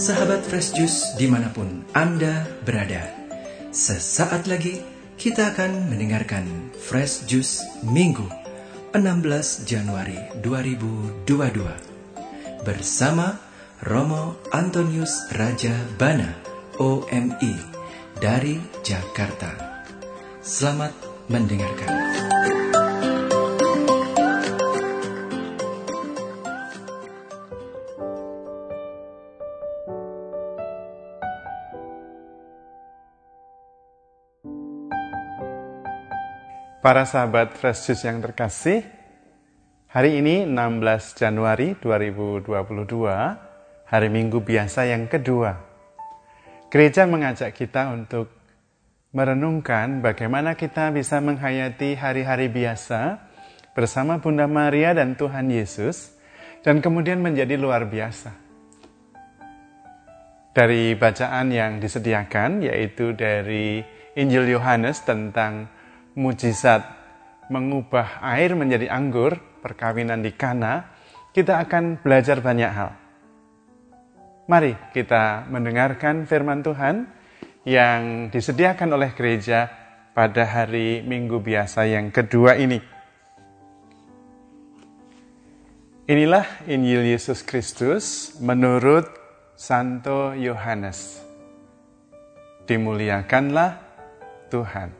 [0.00, 3.04] Sahabat Fresh Juice di mana pun Anda berada.
[3.68, 4.80] Sesaat lagi
[5.20, 8.24] kita akan mendengarkan Fresh Juice Minggu
[8.96, 11.28] 16 Januari 2022
[12.64, 13.36] Bersama
[13.84, 16.32] Romo Antonius Raja Bana
[16.80, 17.60] OMI
[18.16, 19.84] dari Jakarta.
[20.40, 20.96] Selamat
[21.28, 21.92] mendengarkan
[36.80, 38.80] Para sahabat Fresh Juice yang terkasih,
[39.92, 42.48] hari ini 16 Januari 2022,
[43.84, 45.60] hari Minggu biasa yang kedua.
[46.72, 48.32] Gereja mengajak kita untuk
[49.12, 53.28] merenungkan bagaimana kita bisa menghayati hari-hari biasa
[53.76, 56.16] bersama Bunda Maria dan Tuhan Yesus,
[56.64, 58.32] dan kemudian menjadi luar biasa.
[60.56, 63.84] Dari bacaan yang disediakan, yaitu dari
[64.16, 65.76] Injil Yohanes tentang
[66.14, 66.82] mujizat
[67.50, 70.86] mengubah air menjadi anggur, perkawinan di Kana,
[71.34, 72.90] kita akan belajar banyak hal.
[74.50, 77.06] Mari kita mendengarkan firman Tuhan
[77.62, 79.70] yang disediakan oleh gereja
[80.10, 82.82] pada hari Minggu biasa yang kedua ini.
[86.10, 89.06] Inilah Injil Yesus Kristus menurut
[89.54, 91.22] Santo Yohanes.
[92.66, 93.78] Dimuliakanlah
[94.50, 94.99] Tuhan.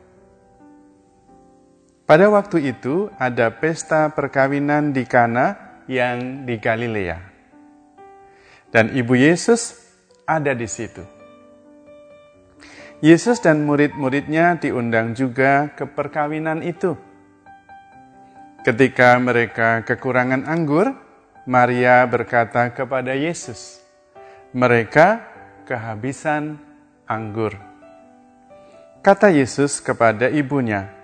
[2.10, 7.22] Pada waktu itu ada pesta perkawinan di Kana yang di Galilea.
[8.74, 9.78] Dan ibu Yesus
[10.26, 11.06] ada di situ.
[12.98, 16.98] Yesus dan murid-muridnya diundang juga ke perkawinan itu.
[18.66, 20.90] Ketika mereka kekurangan anggur,
[21.46, 23.78] Maria berkata kepada Yesus,
[24.50, 25.22] "Mereka
[25.62, 26.58] kehabisan
[27.06, 27.54] anggur."
[28.98, 30.99] Kata Yesus kepada ibunya,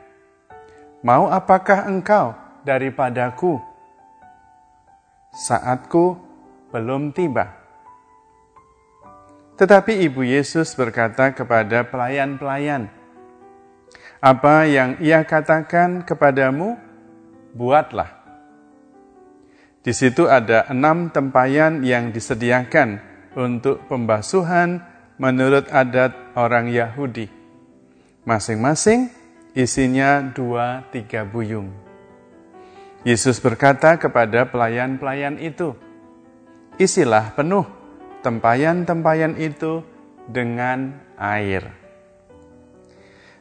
[1.05, 2.33] Mau apakah engkau
[2.65, 3.61] daripadaku?
[5.37, 6.17] Saatku
[6.73, 7.53] belum tiba.
[9.56, 12.89] Tetapi Ibu Yesus berkata kepada pelayan-pelayan,
[14.21, 16.77] "Apa yang Ia katakan kepadamu,
[17.56, 18.12] buatlah."
[19.85, 23.01] Di situ ada enam tempayan yang disediakan
[23.37, 24.81] untuk pembasuhan
[25.17, 27.29] menurut adat orang Yahudi.
[28.27, 29.09] Masing-masing
[29.56, 31.72] isinya dua tiga buyung.
[33.09, 35.72] Yesus berkata kepada pelayan-pelayan itu,
[36.77, 37.65] Isilah penuh
[38.21, 39.81] tempayan-tempayan itu
[40.28, 41.72] dengan air.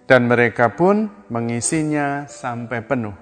[0.07, 3.17] Dan mereka pun mengisinya sampai penuh.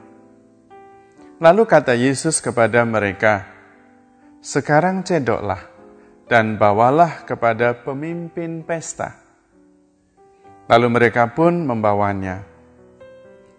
[1.42, 3.50] Lalu kata Yesus kepada mereka,
[4.38, 5.66] Sekarang cedoklah
[6.30, 9.18] dan bawalah kepada pemimpin pesta.
[10.70, 12.53] Lalu mereka pun membawanya.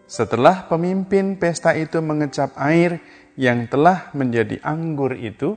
[0.04, 3.00] Setelah pemimpin pesta itu mengecap air
[3.41, 5.56] yang telah menjadi anggur itu,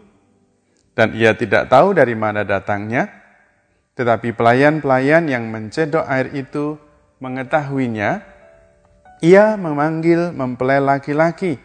[0.97, 3.11] dan ia tidak tahu dari mana datangnya,
[3.93, 6.79] tetapi pelayan-pelayan yang mencedok air itu
[7.19, 8.23] mengetahuinya,
[9.19, 11.59] ia memanggil mempelai laki-laki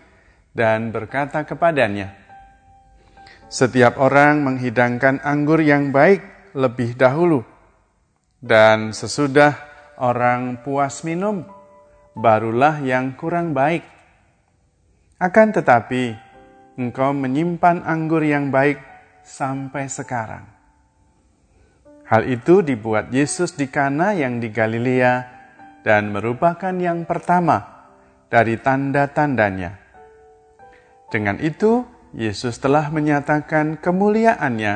[0.53, 2.13] dan berkata kepadanya,
[3.49, 7.45] "Setiap orang menghidangkan anggur yang baik lebih dahulu,
[8.43, 9.57] dan sesudah
[9.97, 11.47] orang puas minum,
[12.13, 13.85] barulah yang kurang baik.
[15.17, 16.13] Akan tetapi,
[16.77, 18.81] engkau menyimpan anggur yang baik
[19.23, 20.45] sampai sekarang.
[22.09, 25.25] Hal itu dibuat Yesus di Kana yang di Galilea
[25.81, 27.89] dan merupakan yang pertama
[28.29, 29.81] dari tanda-tandanya.
[31.09, 34.75] Dengan itu, Yesus telah menyatakan kemuliaannya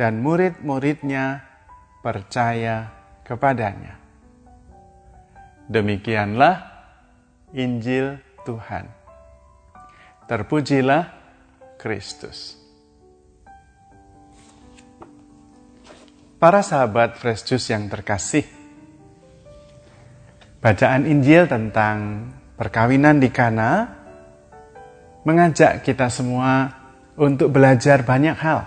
[0.00, 1.44] dan murid-muridnya
[2.00, 2.88] percaya
[3.26, 3.97] kepadanya.
[5.68, 6.64] Demikianlah
[7.52, 8.16] Injil
[8.48, 8.88] Tuhan.
[10.24, 11.12] Terpujilah
[11.76, 12.56] Kristus.
[16.40, 18.48] Para sahabat Fresh Juice yang terkasih,
[20.64, 23.92] bacaan Injil tentang perkawinan di Kana
[25.28, 26.72] mengajak kita semua
[27.20, 28.64] untuk belajar banyak hal.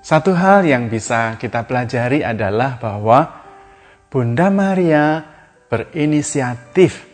[0.00, 3.44] Satu hal yang bisa kita pelajari adalah bahwa
[4.08, 5.36] Bunda Maria
[5.70, 7.06] berinisiatif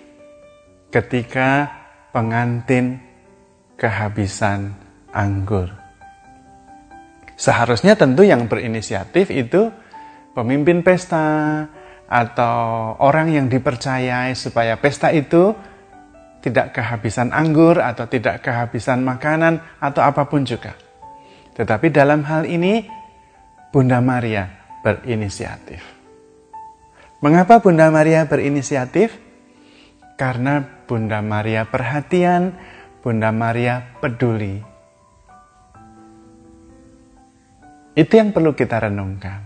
[0.89, 1.69] ketika
[2.11, 2.99] pengantin
[3.77, 4.73] kehabisan
[5.13, 5.69] anggur.
[7.37, 9.69] Seharusnya tentu yang berinisiatif itu
[10.33, 11.69] pemimpin pesta
[12.09, 15.53] atau orang yang dipercayai supaya pesta itu
[16.41, 20.73] tidak kehabisan anggur atau tidak kehabisan makanan atau apa pun juga.
[21.53, 22.89] Tetapi dalam hal ini
[23.69, 24.49] Bunda Maria
[24.81, 25.96] berinisiatif.
[27.27, 29.19] Mengapa Bunda Maria berinisiatif?
[30.15, 32.55] Karena Bunda Maria perhatian,
[33.03, 34.63] Bunda Maria peduli.
[37.99, 39.43] Itu yang perlu kita renungkan.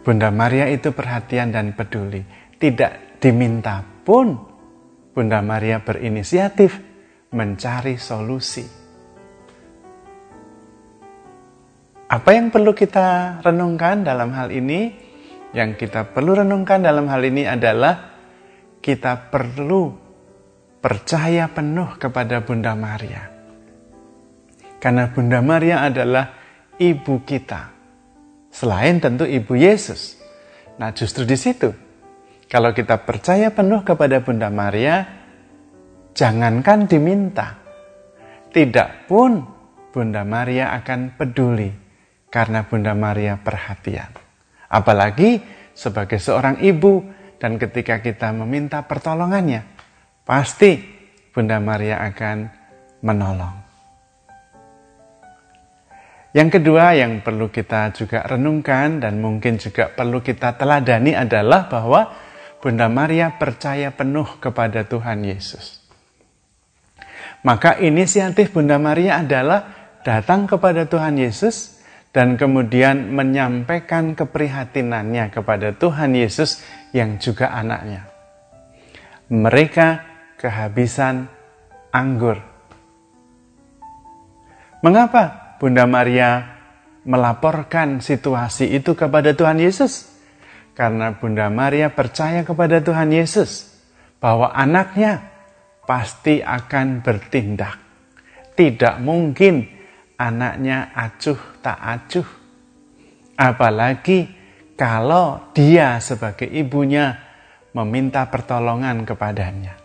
[0.00, 2.24] Bunda Maria itu perhatian dan peduli.
[2.56, 4.40] Tidak diminta pun
[5.12, 6.80] Bunda Maria berinisiatif
[7.36, 8.64] mencari solusi.
[12.08, 15.09] Apa yang perlu kita renungkan dalam hal ini?
[15.50, 18.14] Yang kita perlu renungkan dalam hal ini adalah
[18.78, 19.92] kita perlu
[20.78, 23.28] percaya penuh kepada Bunda Maria.
[24.80, 26.32] Karena Bunda Maria adalah
[26.80, 27.76] ibu kita.
[28.48, 30.16] Selain tentu ibu Yesus.
[30.80, 31.68] Nah, justru di situ
[32.50, 35.06] kalau kita percaya penuh kepada Bunda Maria,
[36.16, 37.60] jangankan diminta,
[38.50, 39.46] tidak pun
[39.94, 41.70] Bunda Maria akan peduli
[42.26, 44.29] karena Bunda Maria perhatian.
[44.70, 45.42] Apalagi
[45.74, 47.02] sebagai seorang ibu
[47.42, 49.66] dan ketika kita meminta pertolongannya,
[50.22, 50.78] pasti
[51.34, 52.38] Bunda Maria akan
[53.02, 53.54] menolong.
[56.30, 62.06] Yang kedua yang perlu kita juga renungkan dan mungkin juga perlu kita teladani adalah bahwa
[62.62, 65.82] Bunda Maria percaya penuh kepada Tuhan Yesus.
[67.42, 69.74] Maka inisiatif Bunda Maria adalah
[70.06, 71.79] datang kepada Tuhan Yesus
[72.10, 76.58] dan kemudian menyampaikan keprihatinannya kepada Tuhan Yesus
[76.90, 78.10] yang juga anaknya.
[79.30, 79.88] Mereka
[80.34, 81.30] kehabisan
[81.94, 82.42] anggur.
[84.82, 86.58] Mengapa Bunda Maria
[87.06, 90.10] melaporkan situasi itu kepada Tuhan Yesus?
[90.74, 93.70] Karena Bunda Maria percaya kepada Tuhan Yesus
[94.18, 95.30] bahwa anaknya
[95.86, 97.76] pasti akan bertindak.
[98.56, 99.79] Tidak mungkin
[100.20, 102.28] anaknya acuh tak acuh.
[103.40, 104.28] Apalagi
[104.76, 107.16] kalau dia sebagai ibunya
[107.72, 109.80] meminta pertolongan kepadanya.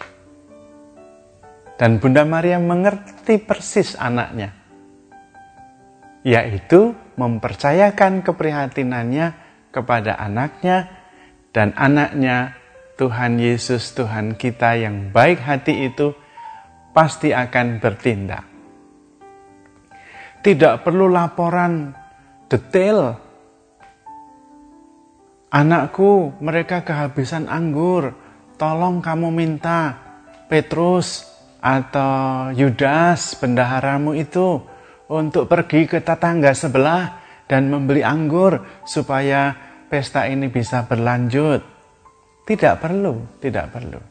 [1.76, 4.56] Dan Bunda Maria mengerti persis anaknya,
[6.24, 9.36] yaitu mempercayakan keprihatinannya
[9.76, 10.88] kepada anaknya
[11.52, 12.56] dan anaknya
[12.96, 16.16] Tuhan Yesus Tuhan kita yang baik hati itu
[16.96, 18.55] pasti akan bertindak
[20.46, 21.90] tidak perlu laporan
[22.46, 23.18] detail.
[25.50, 28.14] Anakku, mereka kehabisan anggur.
[28.62, 29.98] Tolong kamu minta
[30.46, 31.26] Petrus
[31.58, 34.62] atau Yudas, bendaharamu itu,
[35.10, 39.58] untuk pergi ke tetangga sebelah dan membeli anggur supaya
[39.90, 41.66] pesta ini bisa berlanjut.
[42.46, 44.02] Tidak perlu, tidak perlu.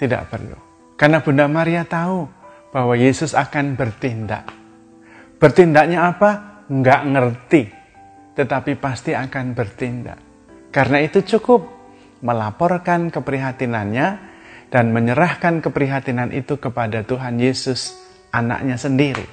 [0.00, 0.56] Tidak perlu.
[0.96, 2.24] Karena Bunda Maria tahu
[2.72, 4.59] bahwa Yesus akan bertindak.
[5.40, 6.30] Bertindaknya apa?
[6.68, 7.62] Nggak ngerti.
[8.36, 10.20] Tetapi pasti akan bertindak.
[10.68, 11.64] Karena itu cukup
[12.20, 14.08] melaporkan keprihatinannya
[14.68, 17.96] dan menyerahkan keprihatinan itu kepada Tuhan Yesus,
[18.30, 19.26] anaknya sendiri.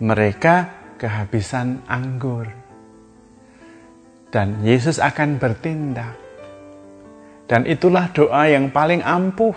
[0.00, 0.54] Mereka
[0.96, 2.48] kehabisan anggur.
[4.32, 6.16] Dan Yesus akan bertindak.
[7.46, 9.54] Dan itulah doa yang paling ampuh.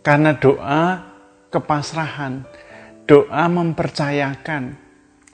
[0.00, 1.04] Karena doa
[1.52, 2.48] kepasrahan,
[3.10, 4.78] doa mempercayakan,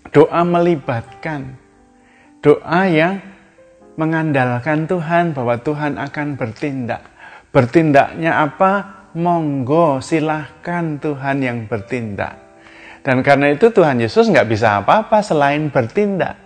[0.08, 1.60] doa melibatkan,
[2.40, 3.20] doa yang
[4.00, 7.04] mengandalkan Tuhan bahwa Tuhan akan bertindak.
[7.52, 8.96] Bertindaknya apa?
[9.16, 12.40] Monggo silahkan Tuhan yang bertindak.
[13.04, 16.36] Dan karena itu Tuhan Yesus nggak bisa apa-apa selain bertindak.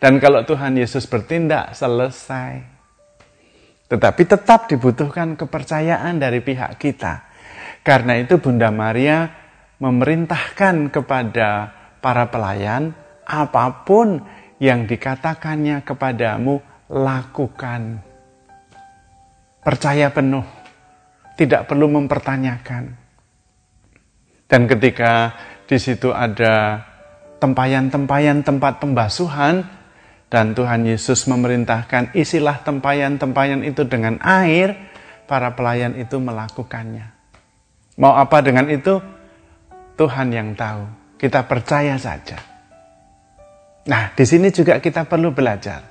[0.00, 2.64] Dan kalau Tuhan Yesus bertindak, selesai.
[3.92, 7.28] Tetapi tetap dibutuhkan kepercayaan dari pihak kita.
[7.80, 9.47] Karena itu Bunda Maria
[9.78, 12.94] memerintahkan kepada para pelayan,
[13.26, 14.22] apa pun
[14.58, 16.58] yang dikatakannya kepadamu,
[16.90, 18.02] lakukan.
[19.62, 20.46] Percaya penuh,
[21.38, 22.94] tidak perlu mempertanyakan.
[24.48, 25.36] Dan ketika
[25.68, 26.82] di situ ada
[27.38, 29.62] tempayan-tempayan tempat pembasuhan,
[30.28, 34.76] dan Tuhan Yesus memerintahkan isilah tempayan-tempayan itu dengan air,
[35.28, 37.12] para pelayan itu melakukannya.
[38.00, 39.00] Mau apa dengan itu?
[39.98, 40.86] Tuhan yang tahu.
[41.18, 42.38] Kita percaya saja.
[43.90, 45.82] Nah, di sini juga kita perlu belajar.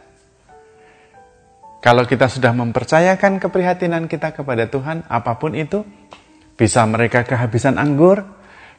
[1.84, 5.84] Kalau kita sudah mempercayakan keprihatinan kita kepada Tuhan, apa pun itu,
[6.56, 8.24] bisa mereka kehabisan anggur,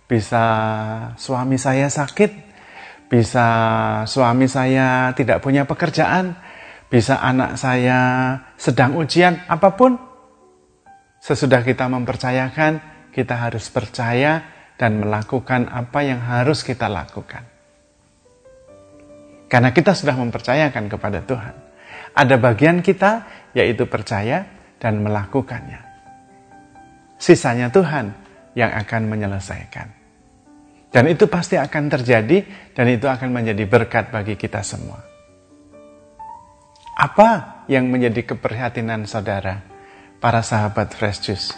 [0.09, 0.45] bisa
[1.21, 2.33] suami saya sakit,
[3.13, 3.47] bisa
[4.09, 6.35] suami saya tidak punya pekerjaan,
[6.89, 8.01] bisa anak saya
[8.57, 9.95] sedang ujian, apa pun.
[11.21, 12.81] Sesudah kita mempercayakan,
[13.13, 17.43] kita harus percaya dan melakukan apa yang harus kita lakukan.
[19.51, 21.55] Karena kita sudah mempercayakan kepada Tuhan.
[22.15, 24.47] Ada bagian kita yaitu percaya
[24.79, 25.83] dan melakukannya.
[27.19, 28.15] Sisanya Tuhan
[28.55, 29.89] yang akan menyelesaikan.
[30.89, 35.05] Dan itu pasti akan terjadi dan itu akan menjadi berkat bagi kita semua.
[36.99, 39.63] Apa yang menjadi keprihatinan saudara,
[40.19, 41.49] para sahabat Fresh Juice?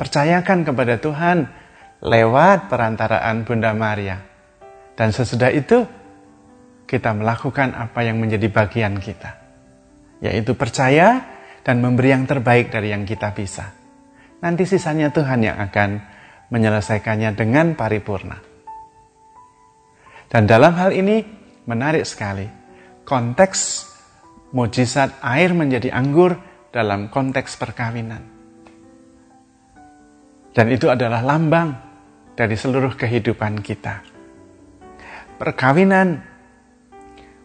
[0.00, 1.59] Percayakan kepada Tuhan
[2.00, 4.18] lewat perantaraan Bunda Maria.
[4.96, 5.84] Dan sesudah itu,
[6.84, 9.38] kita melakukan apa yang menjadi bagian kita,
[10.20, 11.22] yaitu percaya
[11.62, 13.70] dan memberi yang terbaik dari yang kita bisa.
[14.40, 15.90] Nanti sisanya Tuhan yang akan
[16.50, 18.42] menyelesaikannya dengan paripurna.
[20.30, 21.22] Dan dalam hal ini
[21.68, 22.48] menarik sekali
[23.06, 23.86] konteks
[24.50, 26.34] mujizat air menjadi anggur
[26.74, 28.22] dalam konteks perkawinan.
[30.50, 31.89] Dan itu adalah lambang
[32.40, 34.00] dari seluruh kehidupan kita.
[35.36, 36.24] Perkawinan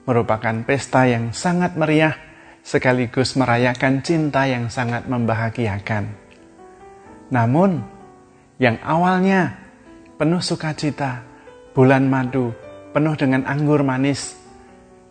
[0.07, 2.15] merupakan pesta yang sangat meriah
[2.63, 6.15] sekaligus merayakan cinta yang sangat membahagiakan.
[7.27, 7.83] Namun,
[8.55, 9.59] yang awalnya
[10.15, 11.27] penuh sukacita,
[11.75, 12.55] bulan madu,
[12.95, 14.39] penuh dengan anggur manis,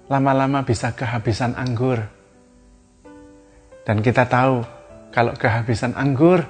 [0.09, 2.01] lama-lama bisa kehabisan anggur.
[3.85, 4.65] Dan kita tahu
[5.13, 6.41] kalau kehabisan anggur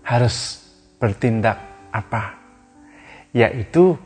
[0.00, 0.64] harus
[0.96, 1.60] bertindak
[1.92, 2.39] apa?
[3.30, 3.96] Yaitu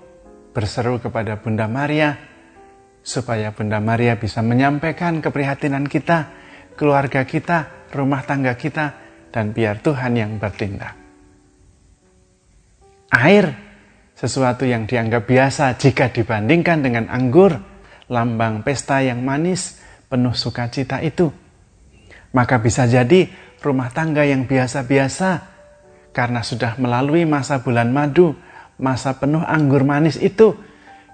[0.53, 2.17] berseru kepada Bunda Maria
[3.05, 6.33] supaya Bunda Maria bisa menyampaikan keprihatinan kita,
[6.75, 8.97] keluarga kita, rumah tangga kita,
[9.29, 10.97] dan biar Tuhan yang bertindak.
[13.13, 13.53] Air,
[14.17, 17.53] sesuatu yang dianggap biasa jika dibandingkan dengan anggur,
[18.09, 19.79] lambang pesta yang manis,
[20.09, 21.29] penuh sukacita itu.
[22.35, 23.29] Maka bisa jadi
[23.61, 25.31] rumah tangga yang biasa-biasa,
[26.11, 28.35] karena sudah melalui masa bulan madu,
[28.81, 30.57] masa penuh anggur manis itu,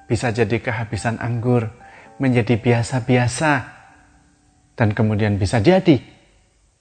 [0.08, 1.70] bisa jadi kehabisan anggur,
[2.20, 3.52] menjadi biasa-biasa,
[4.76, 6.00] dan kemudian bisa jadi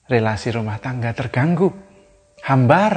[0.08, 1.70] relasi rumah tangga terganggu,
[2.44, 2.92] hambar,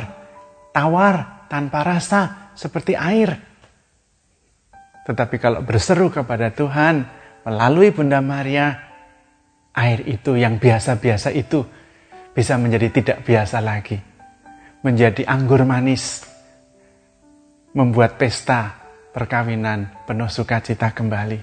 [0.74, 3.54] tawar, tanpa rasa, seperti air
[5.04, 7.04] tetapi kalau berseru kepada Tuhan
[7.44, 8.72] melalui Bunda Maria,
[9.76, 11.68] air itu yang biasa-biasa itu
[12.32, 14.00] bisa menjadi tidak biasa lagi.
[14.84, 16.24] Menjadi anggur manis.
[17.74, 18.78] Membuat pesta
[19.10, 21.42] perkawinan penuh sukacita kembali.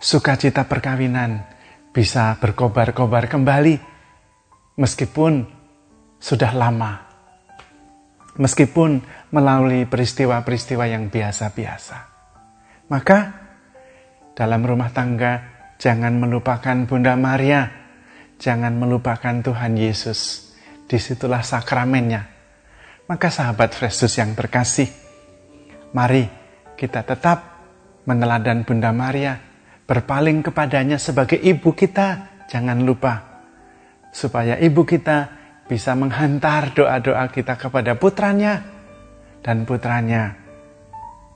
[0.00, 1.44] Sukacita perkawinan
[1.92, 3.76] bisa berkobar-kobar kembali
[4.76, 5.44] meskipun
[6.16, 7.04] sudah lama.
[8.36, 9.00] Meskipun
[9.32, 11.98] melalui peristiwa-peristiwa yang biasa-biasa.
[12.92, 13.18] Maka
[14.36, 15.40] dalam rumah tangga
[15.80, 17.64] jangan melupakan Bunda Maria,
[18.36, 20.52] jangan melupakan Tuhan Yesus.
[20.86, 22.22] Di situlah sakramennya.
[23.08, 25.05] Maka sahabat Kristus yang terkasih,
[25.92, 26.26] mari
[26.74, 27.38] kita tetap
[28.06, 29.34] meneladan Bunda Maria,
[29.84, 32.38] berpaling kepadanya sebagai ibu kita.
[32.46, 33.42] Jangan lupa,
[34.14, 35.34] supaya ibu kita
[35.66, 38.62] bisa menghantar doa-doa kita kepada putranya,
[39.42, 40.38] dan putranya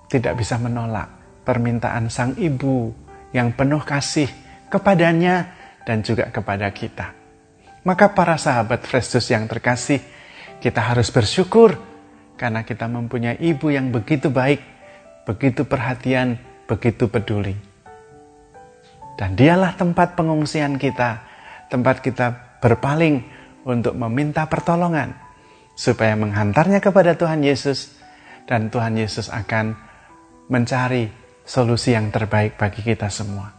[0.07, 2.95] tidak bisa menolak permintaan sang ibu
[3.35, 4.31] yang penuh kasih
[4.71, 5.51] kepadanya
[5.83, 7.11] dan juga kepada kita.
[7.83, 9.99] Maka para sahabat Kristus yang terkasih,
[10.63, 11.75] kita harus bersyukur
[12.41, 14.65] karena kita mempunyai ibu yang begitu baik,
[15.29, 17.53] begitu perhatian, begitu peduli.
[19.21, 21.21] Dan dialah tempat pengungsian kita,
[21.69, 23.21] tempat kita berpaling
[23.69, 25.13] untuk meminta pertolongan
[25.77, 28.01] supaya menghantarnya kepada Tuhan Yesus
[28.49, 29.77] dan Tuhan Yesus akan
[30.49, 31.13] mencari
[31.45, 33.53] solusi yang terbaik bagi kita semua.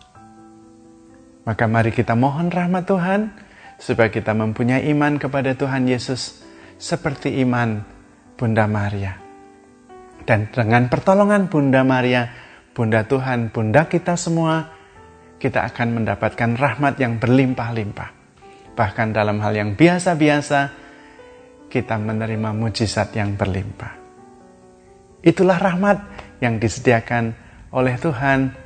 [1.45, 3.29] Maka mari kita mohon rahmat Tuhan
[3.77, 6.41] supaya kita mempunyai iman kepada Tuhan Yesus
[6.81, 8.00] seperti iman
[8.41, 9.13] Bunda Maria.
[10.25, 12.25] Dan dengan pertolongan Bunda Maria,
[12.73, 14.65] Bunda Tuhan, Bunda kita semua,
[15.37, 18.09] kita akan mendapatkan rahmat yang berlimpah-limpah.
[18.73, 20.73] Bahkan dalam hal yang biasa-biasa,
[21.69, 23.93] kita menerima mujizat yang berlimpah.
[25.21, 25.97] Itulah rahmat
[26.41, 27.37] yang disediakan
[27.69, 28.57] oleh Tuhan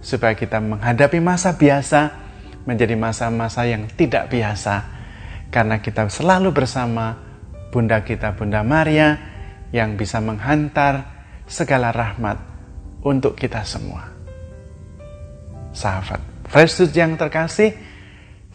[0.00, 2.16] supaya kita menghadapi masa biasa
[2.64, 4.88] menjadi masa-masa yang tidak biasa
[5.52, 7.27] karena kita selalu bersama
[7.68, 9.18] Bunda kita Bunda Maria
[9.72, 11.04] yang bisa menghantar
[11.44, 12.40] segala rahmat
[13.04, 14.08] untuk kita semua.
[15.72, 17.76] Sahabat Fresh Juice yang terkasih,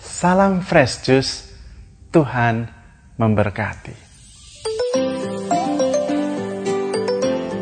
[0.02, 1.34] salam Fresh Juice,
[2.10, 2.70] Tuhan
[3.22, 3.96] memberkati.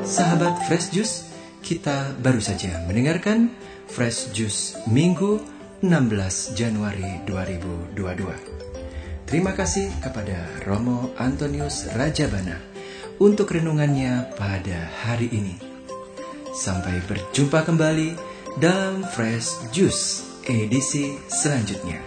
[0.08, 1.16] Sahabat Fresh Juice,
[1.60, 3.52] kita baru saja mendengarkan
[3.92, 5.44] Fresh Juice Minggu
[5.84, 8.71] 16 Januari 2022.
[9.32, 12.60] Terima kasih kepada Romo Antonius Rajabana
[13.16, 15.56] untuk renungannya pada hari ini.
[16.52, 18.12] Sampai berjumpa kembali
[18.60, 22.04] dalam Fresh Juice edisi selanjutnya.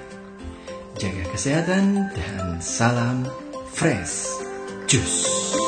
[1.01, 3.25] Jaga kesehatan dan salam
[3.73, 4.45] Fresh
[4.85, 5.64] Juice.